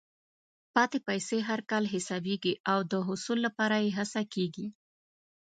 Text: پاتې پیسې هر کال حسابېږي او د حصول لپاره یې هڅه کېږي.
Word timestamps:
پاتې 0.73 0.97
پیسې 1.07 1.37
هر 1.49 1.59
کال 1.71 1.83
حسابېږي 1.93 2.53
او 2.71 2.79
د 2.91 2.93
حصول 3.07 3.39
لپاره 3.47 3.75
یې 3.83 3.89
هڅه 3.97 4.21
کېږي. 4.33 4.67